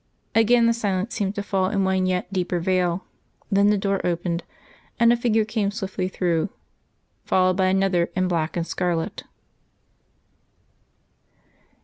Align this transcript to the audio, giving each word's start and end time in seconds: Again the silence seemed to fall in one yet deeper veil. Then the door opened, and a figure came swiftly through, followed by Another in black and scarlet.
Again 0.33 0.65
the 0.65 0.73
silence 0.73 1.13
seemed 1.13 1.35
to 1.35 1.43
fall 1.43 1.69
in 1.69 1.83
one 1.83 2.07
yet 2.07 2.33
deeper 2.33 2.59
veil. 2.59 3.05
Then 3.51 3.67
the 3.69 3.77
door 3.77 4.03
opened, 4.03 4.43
and 4.99 5.13
a 5.13 5.15
figure 5.15 5.45
came 5.45 5.69
swiftly 5.69 6.07
through, 6.07 6.49
followed 7.23 7.57
by 7.57 7.67
Another 7.67 8.09
in 8.15 8.27
black 8.27 8.57
and 8.57 8.65
scarlet. 8.65 9.25